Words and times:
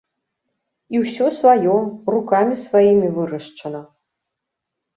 І 0.95 1.01
ўсё 1.03 1.27
сваё, 1.41 1.75
рукамі 2.15 2.59
сваімі 2.65 3.07
вырашчана. 3.21 3.87